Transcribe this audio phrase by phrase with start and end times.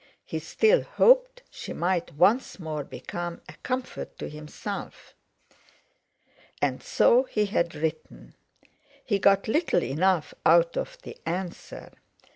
[0.25, 5.13] He still hoped she might once more become a comfort to himself.
[6.59, 8.33] And so he had written.
[9.05, 11.91] He got little enough out of the answer.